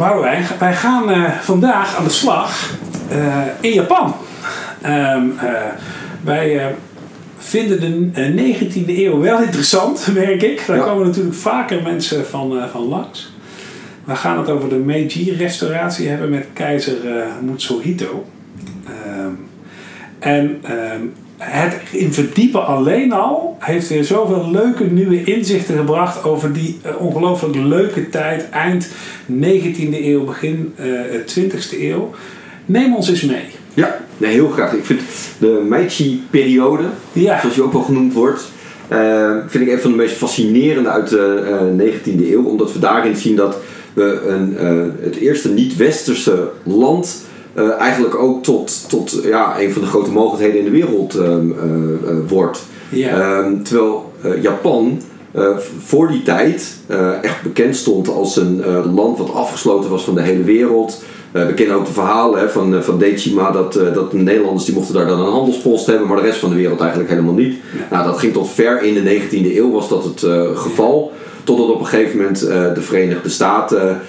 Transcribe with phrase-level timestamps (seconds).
[0.00, 2.74] Boudewijn, wij gaan eh, vandaag aan de slag
[3.08, 4.14] eh, in Japan.
[4.82, 5.52] Ehm, eh,
[6.24, 6.74] wij
[7.38, 10.64] vinden de eh, 19e eeuw wel interessant, merk ik.
[10.66, 10.82] Daar Ja.
[10.82, 13.32] komen natuurlijk vaker mensen van, van langs.
[14.04, 16.96] We gaan het over de Meiji-restauratie hebben met keizer
[17.42, 18.26] Mutsuhito.
[18.86, 19.30] Ehm,
[20.18, 21.02] en ehm,
[21.40, 27.00] het in verdiepen alleen al heeft weer zoveel leuke nieuwe inzichten gebracht over die eh,
[27.00, 28.88] ongelooflijk leuke tijd, eind
[29.32, 30.86] 19e eeuw, begin eh
[31.38, 32.10] 20e eeuw.
[32.66, 33.44] Neem ons eens mee.
[33.74, 34.72] Ja, nee, heel graag.
[34.72, 35.00] Ik vind
[35.38, 38.50] de Meiji-periode, Ja, zoals die ook wel genoemd wordt,
[38.88, 42.44] eh, vind ik een van de meest fascinerende uit de eh, 19e eeuw.
[42.44, 43.56] Omdat we daarin zien dat
[43.92, 49.82] we een, eh, het eerste niet-westerse land eh, eigenlijk ook tot, tot ja, een van
[49.82, 52.62] de grote mogelijkheden in de wereld eh, eh, eh, wordt.
[52.92, 55.00] Ehm, terwijl Japan
[55.78, 56.76] voor die tijd
[57.22, 58.62] echt bekend stond als een
[58.94, 61.02] land wat afgesloten was van de hele wereld.
[61.32, 64.94] We kennen ook de verhalen hè, van, van Dechima dat, dat de Nederlanders die mochten
[64.94, 67.56] daar dan een handelspost hebben, maar de rest van de wereld eigenlijk helemaal niet.
[67.90, 71.12] Nou, dat ging tot ver in de 19e eeuw was dat het geval.
[71.44, 72.40] Totdat op een gegeven moment
[72.74, 74.00] de Verenigde Staten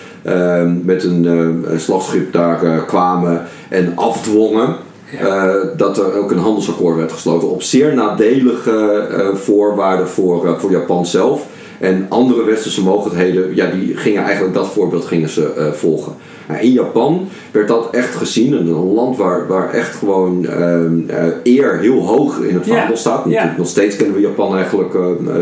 [0.84, 4.76] met een eh, slagschip daar eh, kwamen en afdwongen.
[5.20, 5.48] Ja.
[5.48, 11.06] Eh, dat er ook een handelsakkoord werd gesloten op zeer nadelige voorwaarden voor, voor Japan
[11.06, 11.46] zelf.
[11.80, 16.14] En andere westerse mogelijkheden, ja, die gingen eigenlijk dat voorbeeld gingen ze volgen.
[16.52, 21.10] Nou, in Japan werd dat echt gezien, een een land waar, waar echt gewoon ehm,
[21.10, 23.22] eh, eer heel hoog in het Ja, vaandel staat.
[23.24, 23.30] ja.
[23.30, 24.94] Natuurlijk Nog steeds kennen we Japan eigenlijk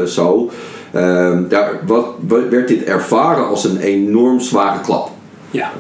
[0.08, 0.50] zo.
[0.94, 2.06] Ehm, daar wat,
[2.50, 5.10] werd dit ervaren als een enorm zware klap.
[5.52, 5.72] ja.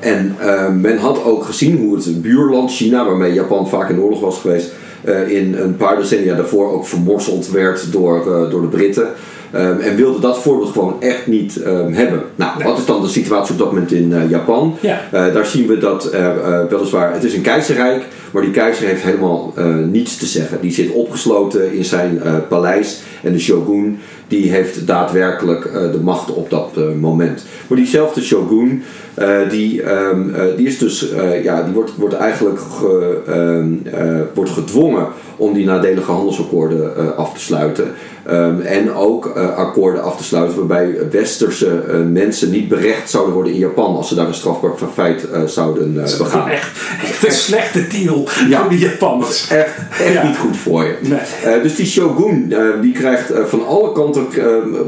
[0.00, 4.20] En eh, men had ook gezien hoe het buurland China, waarmee Japan vaak in oorlog
[4.20, 4.72] was geweest,
[5.04, 9.08] eh, in een paar decennia daarvoor ook vermorzeld werd door, eh, door de Britten.
[9.50, 12.22] Ehm, en wilde dat voorbeeld gewoon echt niet ehm, hebben.
[12.34, 14.76] Nou, wat is dan de situatie op dat moment in eh, Japan?
[14.80, 15.00] Ja.
[15.10, 19.54] Daar zien we dat er weliswaar, het is een keizerrijk, maar die keizer heeft helemaal
[19.90, 20.60] niets te zeggen.
[20.60, 23.98] Die zit opgesloten in zijn paleis en de shogun
[24.28, 27.44] die heeft daadwerkelijk eh, de macht op dat eh, moment.
[27.68, 28.82] Maar diezelfde shogun,
[29.14, 30.08] eh, die, eh,
[30.56, 31.12] die is dus,
[31.42, 37.34] ja, die wordt, wordt eigenlijk ge- ehm, eh, wordt gedwongen om die nadelige handelsakkoorden af
[37.34, 37.84] te sluiten.
[38.26, 39.26] Ehm, en ook
[39.56, 44.14] akkoorden af te sluiten waarbij westerse mensen niet berecht zouden worden in Japan als ze
[44.14, 46.48] daar een strafbaar feit zouden Dat is begaan.
[46.48, 46.70] echt,
[47.02, 48.60] echt een slechte deal Ja.
[48.60, 49.48] voor de Japanners.
[49.48, 49.74] Echt,
[50.04, 50.26] echt Ja.
[50.26, 50.94] niet goed voor je.
[51.00, 51.60] Nee.
[51.62, 54.44] Dus die shogun, die krijgt eh, van alle kanten eh,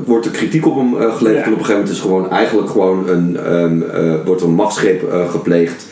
[0.06, 1.44] wordt er kritiek op hem eh, geleverd.
[1.44, 1.46] Ja.
[1.46, 5.86] En op een gegeven moment is gewoon eigenlijk gewoon een, eh, wordt een machtsgreep gepleegd.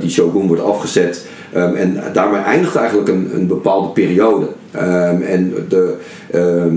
[0.00, 1.26] Die shogun wordt afgezet.
[1.52, 4.46] Ehm, en daarmee eindigt eigenlijk een, een bepaalde periode.
[4.70, 5.94] Ehm, en de,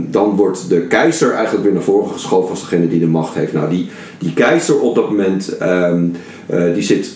[0.09, 3.53] dan wordt de keizer eigenlijk weer naar voren geschoven als degene die de macht heeft.
[3.53, 5.57] Nou, die, die keizer op dat moment,
[6.73, 7.09] die zit,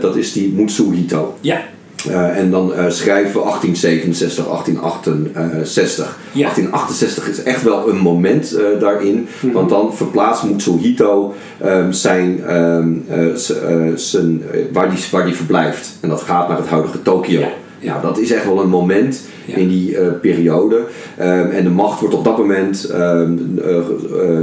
[0.00, 1.34] dat is die Mutsuhito.
[1.40, 1.60] Ja,
[2.06, 6.18] Eh, en dan eh, schrijven we 1867, 1868.
[6.32, 6.40] Ja.
[6.40, 9.28] 1868 is echt wel een moment eh, daarin.
[9.40, 9.52] Mhm.
[9.52, 14.42] Want dan verplaatst Mutsuhito ehm, zijn, ehm, eh, eh, zijn,
[14.72, 15.98] waar, die, waar die verblijft.
[16.00, 17.40] En dat gaat naar het huidige Tokio.
[17.40, 17.48] Ja.
[17.80, 17.90] Ja.
[17.90, 19.56] Nou, dat is echt wel een moment Ja.
[19.56, 20.80] in die periode.
[21.16, 22.90] Ehm, en de macht wordt op dat moment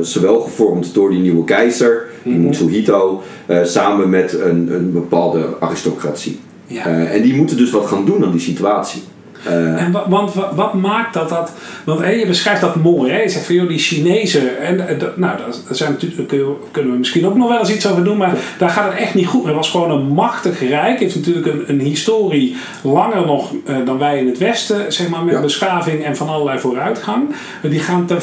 [0.02, 2.42] zowel gevormd door die nieuwe keizer, Mhm.
[2.42, 3.22] Mutsuhito,
[3.64, 6.40] samen met een, een bepaalde aristocratie.
[6.68, 6.86] Ja.
[6.86, 9.02] Eh, en die moeten dus wat gaan doen aan die situatie.
[9.44, 11.52] Eh, En wa- want wa- wat maakt dat dat...
[11.86, 13.12] Want hé, je beschrijft dat mooi.
[13.12, 13.22] Hè?
[13.22, 14.60] Je zegt van joh, die Chinezen...
[14.62, 16.30] En, eh, nou, daar zijn natuurlijk,
[16.72, 18.18] kunnen we- misschien ook nog wel eens iets over doen.
[18.18, 19.46] Maar daar gaat het echt niet goed.
[19.46, 21.00] Het was gewoon een machtig rijk.
[21.00, 23.52] heeft natuurlijk een, een historie langer nog
[23.86, 24.94] dan wij in het Westen.
[24.94, 25.42] Zeg maar, met Ja.
[25.42, 27.24] beschaving en van allerlei vooruitgang.
[27.62, 28.18] Die gaan ten,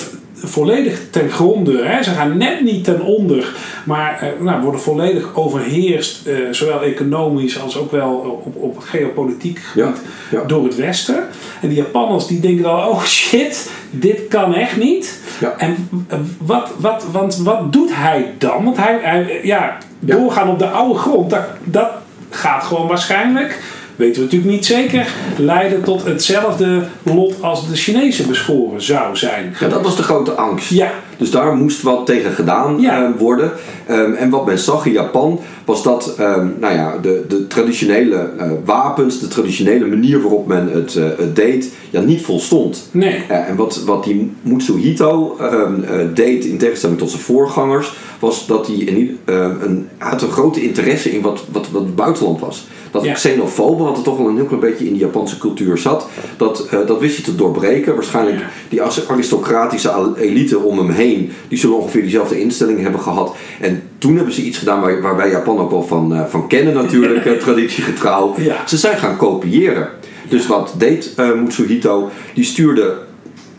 [0.44, 1.82] volledig ten gronde.
[1.84, 2.02] Hè?
[2.02, 3.52] Ze gaan net niet ten onder.
[3.84, 6.26] Maar eh, nou, worden volledig overheerst.
[6.26, 10.00] eh, zowel economisch als ook wel op, op het geopolitiek gebied
[10.30, 10.42] ja.
[10.46, 11.24] door het Westen.
[11.60, 15.20] En die Japanners die denken dan, oh shit, dit kan echt niet.
[15.40, 15.54] Ja.
[15.58, 18.64] En eh, wat, wat, want wat doet hij dan?
[18.64, 20.16] Want hij, hij ja, Ja.
[20.16, 21.90] doorgaan op de oude grond, dat, dat
[22.30, 23.62] gaat gewoon waarschijnlijk,
[24.02, 25.06] weten we natuurlijk niet zeker,
[25.38, 29.56] leiden tot hetzelfde lot als de Chinese beschoren zou zijn.
[29.60, 30.70] ja, dat was de grote angst.
[30.70, 33.04] Ja, Dus daar moest wat tegen gedaan Ja.
[33.04, 33.50] eh, worden.
[33.86, 38.30] Ehm, en wat men zag in Japan was dat ehm, nou ja, de, de traditionele
[38.38, 42.88] eh, wapens, de traditionele manier waarop men het, het deed, ja, niet volstond.
[42.90, 43.22] nee.
[43.28, 48.66] En wat, wat die Mutsuhito ehm, eh, deed, in tegenstelling tot zijn voorgangers, was dat
[48.66, 49.18] hij een,
[49.64, 52.66] een, had een grote interesse in wat, wat, wat het buitenland was.
[52.90, 53.12] Dat Ja.
[53.12, 56.68] xenofobe, wat er toch wel een heel klein beetje in de Japanse cultuur zat, dat,
[56.86, 57.94] dat wist hij te doorbreken.
[57.94, 58.44] Waarschijnlijk Ja.
[58.68, 61.11] die aristocratische elite om hem heen,
[61.48, 63.34] die zullen ongeveer diezelfde instelling hebben gehad.
[63.60, 66.48] En toen hebben ze iets gedaan waar, waar wij Japan ook wel van, eh, van
[66.48, 68.34] kennen natuurlijk, eh, traditiegetrouw.
[68.38, 68.66] Ja.
[68.66, 69.88] Ze zijn gaan kopiëren.
[70.28, 72.10] Dus wat deed eh Mutsuhito?
[72.34, 72.94] Die stuurde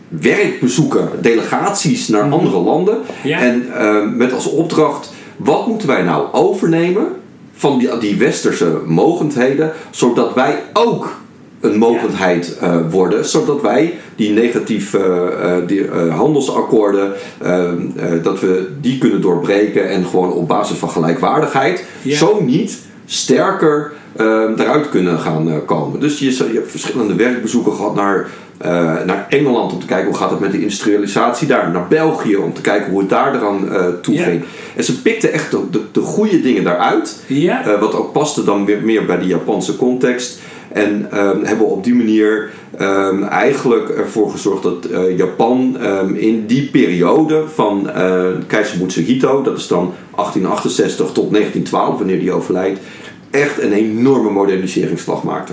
[0.08, 2.98] werkbezoeken, delegaties naar andere landen.
[3.22, 3.38] Ja.
[3.38, 3.66] En
[4.16, 7.06] met als opdracht, wat moeten wij nou overnemen
[7.54, 11.16] van die, die westerse mogendheden, zodat wij ook
[11.64, 17.12] een mogendheid eh, worden, zodat wij die negatieve eh, eh, die, handelsakkoorden,
[18.22, 22.16] dat we die kunnen doorbreken en gewoon op basis van gelijkwaardigheid, Ja.
[22.16, 23.92] zo niet sterker
[24.56, 26.00] eruit kunnen gaan komen.
[26.00, 28.28] Dus je, je hebt verschillende werkbezoeken gehad naar,
[29.06, 32.52] naar Engeland om te kijken hoe gaat het met de industrialisatie daar, naar België om
[32.52, 33.68] te kijken hoe het daar eraan
[34.02, 34.24] toe Ja.
[34.24, 34.42] ging.
[34.76, 37.22] En ze pikten echt de, de, de goede dingen daaruit.
[37.26, 37.78] Ja.
[37.80, 40.38] Wat ook paste dan weer meer bij de Japanse context.
[40.74, 46.46] En ehm, hebben op die manier ehm, eigenlijk ervoor gezorgd dat eh, Japan ehm, in
[46.46, 52.80] die periode van eh, keizer Mutsuhito, dat is dan 1868 tot 1912, wanneer die overlijdt,
[53.30, 55.52] echt een enorme moderniseringsslag maakte.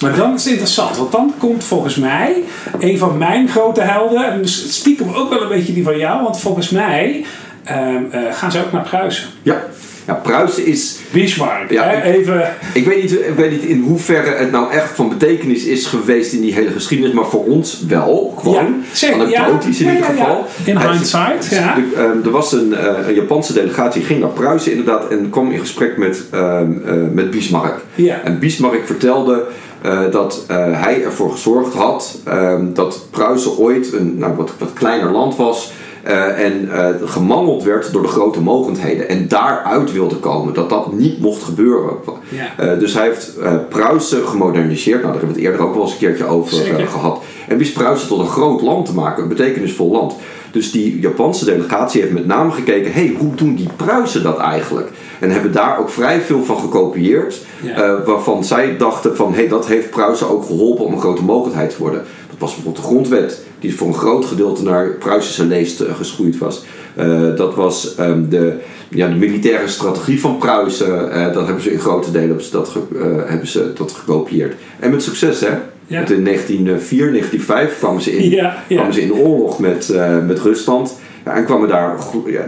[0.00, 2.42] Maar dan is het interessant, want dan komt volgens mij
[2.80, 6.40] een van mijn grote helden, en stiekem ook wel een beetje die van jou, want
[6.40, 7.24] volgens mij
[7.64, 7.96] eh,
[8.30, 9.28] gaan ze ook naar Pruisen.
[9.42, 9.62] Ja,
[10.06, 12.54] ja Pruisen is Bismarck, Ja, even.
[12.74, 16.32] Ik weet, niet, ik weet niet in hoeverre het nou echt van betekenis is geweest
[16.32, 18.34] in die hele geschiedenis, maar voor ons wel.
[18.38, 19.88] Gewoon Ja, zeg, anekdotisch ja.
[19.88, 20.46] in ieder geval.
[20.64, 21.76] In Hij- hindsight, ja.
[21.96, 25.50] ehm, er was een, eh, een Japanse delegatie, die ging naar Pruisen inderdaad en kwam
[25.50, 27.80] in gesprek met, ehm, eh, met Bismarck.
[27.94, 28.20] Ja.
[28.24, 29.44] En Bismarck vertelde
[29.82, 35.10] eh, dat hij ervoor gezorgd had ehm, dat Pruisen ooit een nou, wat, wat kleiner
[35.10, 35.72] land was.
[36.02, 39.08] Eh, en eh, gemangeld werd door de grote mogendheden.
[39.08, 40.54] En daaruit wilde komen.
[40.54, 41.96] Dat dat niet mocht gebeuren.
[42.28, 42.64] Ja.
[42.64, 43.38] Eh, dus hij heeft
[43.68, 45.02] Pruisen gemoderniseerd.
[45.02, 47.22] Nou, daar hebben we het eerder ook wel eens een keertje over eh, gehad.
[47.48, 49.22] En wist Pruisen tot een groot land te maken.
[49.22, 50.14] Een betekenisvol land.
[50.50, 52.92] Dus die Japanse delegatie heeft met name gekeken...
[52.92, 54.90] hey, hoe doen die Pruisen dat eigenlijk?
[55.20, 57.40] En hebben daar ook vrij veel van gekopieerd.
[57.62, 58.02] Ja.
[58.04, 59.34] waarvan zij dachten van...
[59.34, 62.04] hey, dat heeft Pruisen ook geholpen om een grote mogendheid te worden.
[62.42, 63.42] Was bijvoorbeeld de grondwet.
[63.58, 66.64] Die voor een groot gedeelte naar Pruisische leest eh, geschoeid was.
[66.94, 68.52] Eh, dat was ehm, de,
[68.88, 71.12] ja, de militaire strategie van Pruisen.
[71.12, 74.54] eh, dat hebben ze in grote delen dat, ge- hebben ze dat gekopieerd.
[74.78, 75.48] En met succes hè.
[75.86, 75.96] Ja.
[75.96, 78.74] Want in 1904, 1905 kwamen ze in, Ja, ja.
[78.76, 79.94] kwamen ze in oorlog met,
[80.26, 80.98] met Rusland.
[81.24, 81.96] Ja, en kwamen daar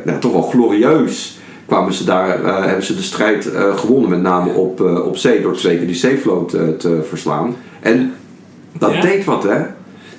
[0.04, 1.38] nou, toch wel glorieus.
[1.66, 5.76] Kwamen ze daar, hebben ze de strijd gewonnen, met name op, op zee, door twee
[5.76, 6.48] keer die zeevloot
[6.78, 7.56] te verslaan.
[7.80, 8.12] En
[8.78, 9.58] dat deed wat, hè?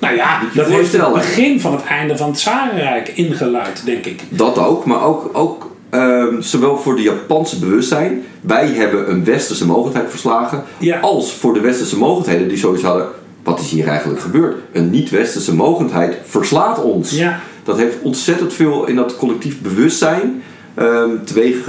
[0.00, 4.22] Nou ja, dat heeft het begin van het einde van het Zarenrijk ingeluid, denk ik.
[4.28, 9.66] Dat ook, maar ook, ook ehm, zowel voor de Japanse bewustzijn, wij hebben een westerse
[9.66, 10.98] mogendheid verslagen, Ja.
[11.00, 13.06] als voor de westerse mogendheden die zoiets hadden,
[13.42, 14.56] wat is hier eigenlijk gebeurd?
[14.72, 17.10] Een niet-westerse mogendheid verslaat ons.
[17.10, 17.40] Ja.
[17.64, 20.42] Dat heeft ontzettend veel in dat collectief bewustzijn
[20.76, 21.64] ehm teweeg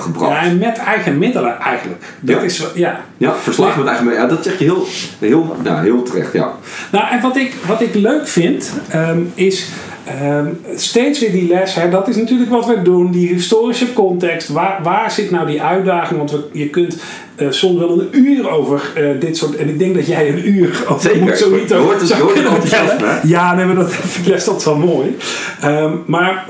[0.00, 0.30] gebracht.
[0.32, 2.02] Ja, en met eigen middelen eigenlijk.
[2.20, 2.42] Dat Ja.
[2.42, 3.00] is ja.
[3.16, 4.12] Ja, verslagen met eigen...
[4.12, 4.86] Ja, dat zeg je heel,
[5.18, 6.52] heel, nou, heel terecht, ja.
[6.92, 9.68] Nou, en wat ik, wat ik leuk vind, ehm, is
[10.04, 10.46] ehm,
[10.76, 11.74] steeds weer die les.
[11.74, 14.48] Hè, dat is natuurlijk wat we doen, die historische context.
[14.48, 16.18] Waar, waar zit nou die uitdaging?
[16.18, 16.96] Want we, je kunt
[17.36, 19.56] eh, soms wel een uur over eh, dit soort...
[19.56, 21.22] En ik denk dat jij een uur over Zeker.
[21.22, 23.20] moet zoiets Je hoort zou kunnen vertellen.
[23.28, 23.92] Ja, nee, maar dat
[24.24, 25.16] ik dat wel mooi.
[25.60, 26.44] Ehm, maar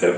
[0.00, 0.08] eh,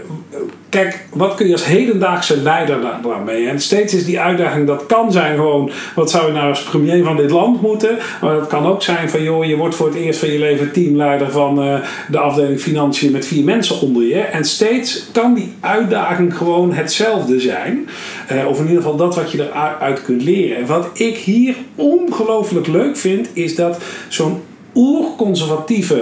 [0.68, 3.48] kijk, wat kun je als hedendaagse leider daar daar mee?
[3.48, 5.70] En steeds is die uitdaging, dat kan zijn gewoon...
[5.94, 7.98] Wat zou je nou als premier van dit land moeten?
[8.20, 10.72] Maar dat kan ook zijn van, joh, je wordt voor het eerst van je leven
[10.72, 12.75] teamleider van de afdeling financiën
[13.10, 14.18] met vier mensen onder je.
[14.20, 17.88] En steeds kan die uitdaging gewoon hetzelfde zijn.
[18.28, 20.56] Eh, of in ieder geval dat wat je eruit kunt leren.
[20.56, 23.78] En wat ik hier ongelooflijk leuk vind, is dat
[24.08, 24.40] zo'n
[24.74, 26.00] oerconservatieve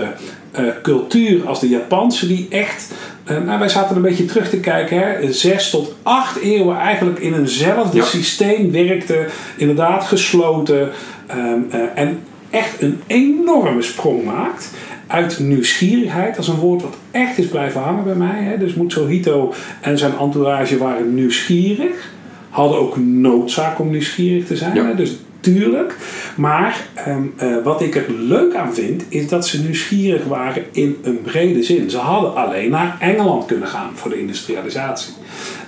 [0.52, 2.92] eh, cultuur als de Japanse, die echt.
[3.24, 7.18] eh, nou, wij zaten een beetje terug te kijken, hè, zes tot acht eeuwen eigenlijk
[7.18, 8.04] in eenzelfde Ja.
[8.04, 9.26] systeem werkte,
[9.56, 10.90] inderdaad gesloten
[11.26, 12.18] ehm, eh, en
[12.54, 14.70] echt een enorme sprong maakt.
[15.06, 18.42] Uit nieuwsgierigheid, dat is een woord wat echt is blijven hangen bij mij.
[18.42, 18.58] Hè.
[18.58, 22.10] Dus Mutsuhito en zijn entourage waren nieuwsgierig,
[22.50, 24.74] hadden ook noodzaak om nieuwsgierig te zijn.
[24.74, 24.86] Ja.
[24.86, 24.94] Hè.
[24.94, 25.96] Dus tuurlijk.
[26.36, 30.96] Maar ehm, eh, wat ik er leuk aan vind, is dat ze nieuwsgierig waren in
[31.02, 31.90] een brede zin.
[31.90, 35.12] Ze hadden alleen naar Engeland kunnen gaan voor de industrialisatie.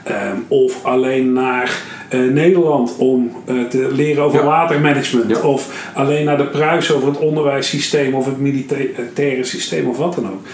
[0.03, 4.45] Ehm, of alleen naar Nederland om eh, te leren over Ja.
[4.45, 5.31] watermanagement.
[5.31, 5.41] Ja.
[5.41, 10.27] Of alleen naar de Pruis over het onderwijssysteem of het militaire systeem of wat dan
[10.27, 10.47] ook.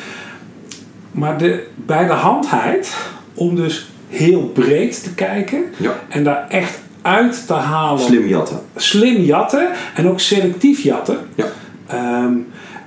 [1.11, 2.97] Maar de bij de handheid
[3.35, 6.00] om dus heel breed te kijken Ja.
[6.09, 8.02] en daar echt uit te halen.
[8.02, 8.61] Slim jatten.
[8.76, 11.18] Slim jatten en ook selectief jatten.
[11.35, 11.44] Ja.
[11.87, 12.32] Ehm,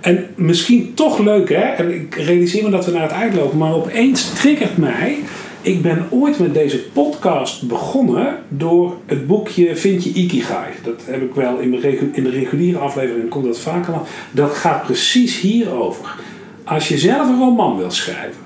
[0.02, 1.56] en misschien toch leuk, hè?
[1.62, 5.18] En ik realiseer me dat we naar het eind lopen, maar opeens triggert mij.
[5.66, 10.74] Ik ben ooit met deze podcast begonnen door het boekje Vind je Ikigai.
[10.84, 14.04] Dat heb ik wel in de, in de reguliere aflevering, komt dat vaker aan.
[14.32, 16.16] Dat gaat precies hierover.
[16.64, 18.42] Als je zelf een roman wil schrijven,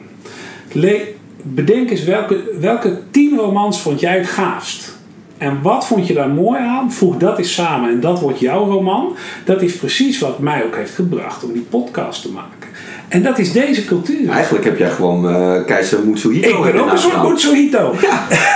[1.44, 4.99] bedenk eens welke, welke tien romans vond jij het gaafst.
[5.40, 6.92] En wat vond je daar mooi aan?
[6.92, 9.16] Voeg dat eens samen en dat wordt jouw roman.
[9.46, 12.70] Dat is precies wat mij ook heeft gebracht om die podcast te maken.
[13.08, 14.30] En dat is deze cultuur.
[14.30, 17.24] Eigenlijk heb jij gewoon eh, keizer Mutsuhito Ik ben ook een soort.
[17.24, 17.96] Mutsuhito.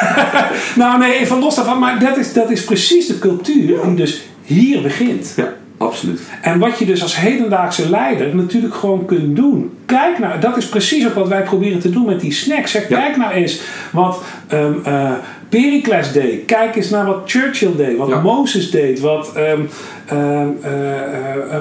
[0.75, 1.80] nou nee, even los daarvan.
[1.80, 5.34] Maar dat is, dat is precies de cultuur die dus hier begint.
[5.36, 5.53] Ja,
[5.94, 6.22] absoluut.
[6.42, 9.72] En wat je dus als hedendaagse leider natuurlijk gewoon kunt doen.
[9.86, 12.74] Kijk nou, dat is precies ook wat wij proberen te doen met die snacks.
[12.74, 12.80] Hè.
[12.80, 12.86] Ja.
[13.00, 15.12] Kijk nou eens wat ehm eh,
[15.50, 16.46] Pericles deed.
[16.46, 17.98] Kijk eens naar wat Churchill deed.
[17.98, 18.22] Wat Ja.
[18.22, 19.00] Mozes deed.
[19.00, 19.54] Wat eh,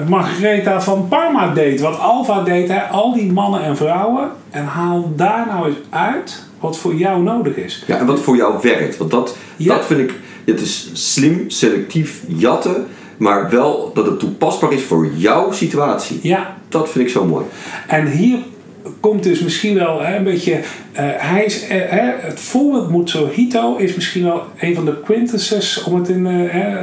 [0.07, 1.81] Margaretha van Parma deed.
[1.81, 2.67] Wat Alva deed.
[2.67, 2.79] Hè.
[2.79, 4.29] Al die mannen en vrouwen.
[4.49, 7.83] En haal daar nou eens uit wat voor jou nodig is.
[7.87, 8.97] Ja, en wat voor jou werkt.
[8.97, 9.75] Want dat, Ja.
[9.75, 10.13] dat vind ik,
[10.45, 12.87] het is slim, selectief jatten,
[13.23, 16.19] maar wel dat het toepasbaar is voor jouw situatie.
[16.21, 17.45] Ja, Dat vind ik zo mooi.
[17.87, 18.37] En hier
[18.99, 20.53] komt dus misschien wel hè, een beetje.
[20.91, 25.83] eh, hij is, eh, hè, het voorbeeld Mutsuhito is misschien wel een van de quintessences,
[25.83, 26.81] om het in eh,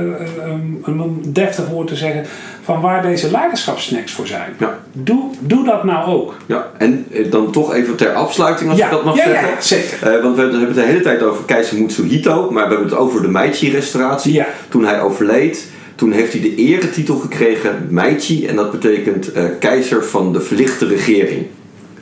[0.84, 2.24] een, deftig woord te zeggen,
[2.62, 4.52] van waar deze leiderschapssnacks voor zijn.
[4.58, 4.78] Ja.
[4.92, 6.34] Doe, doe dat nou ook.
[6.46, 9.62] Ja, en dan toch even ter afsluiting, als Ja, ik dat mag ja, ja, zeggen.
[9.62, 10.22] zeker.
[10.22, 13.22] Want we hebben het de hele tijd over keizer Mutsuhito, maar we hebben het over
[13.22, 14.32] de Meiji-restauratie.
[14.32, 14.46] Ja.
[14.68, 15.66] Toen hij overleed,
[16.00, 20.86] toen heeft hij de eretitel gekregen, Meiji, en dat betekent eh, keizer van de verlichte
[20.86, 21.46] regering.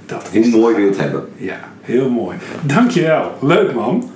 [0.06, 1.28] Dat Hoe mooi wil je het hebben?
[1.36, 2.36] Ja, heel mooi.
[2.62, 3.32] Dankjewel.
[3.40, 4.10] Leuk man.